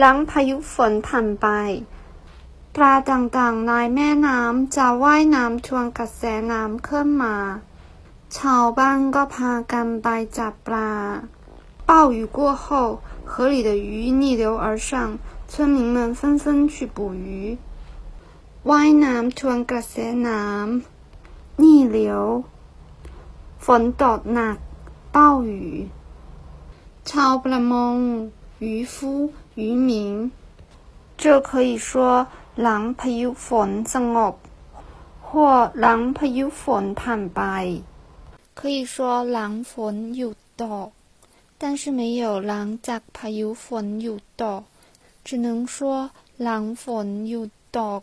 [0.00, 1.46] หลังพายุฝนผ่านไป
[2.74, 7.36] ปลาต่างๆในแม่น้ำจะว่ายน้ำทวนกระแสน้ำขึ้นมา
[8.36, 10.08] ชาวบ้านก็พากันไป
[10.38, 10.92] จับปลา
[11.88, 12.64] 暴雨过后
[13.30, 14.88] 河里的鱼逆流而上
[15.50, 17.26] 村民们纷纷去捕鱼
[18.68, 19.94] ว่ายน้ำทวนกระแส
[20.28, 21.64] น้ำ逆
[21.94, 21.98] 流
[23.64, 24.56] ฝนตกหนัก
[25.14, 25.16] 暴
[25.48, 25.50] 雨
[27.10, 27.96] ชาวประมง
[28.64, 28.96] 渔夫
[29.60, 29.90] 渔民
[31.20, 31.88] 这可以说
[32.62, 34.34] หลังพายุฝนสงบ
[35.26, 35.30] 或
[35.80, 37.42] หลังพายุฝนผ่านไป
[38.58, 38.96] 可以说
[39.32, 40.88] หลังฝนหยุดตก
[41.60, 44.62] 但是没有หลังจากพายุฝนหยุดตก
[45.26, 45.76] 只能说
[46.42, 48.00] หลังฝนหยุดตก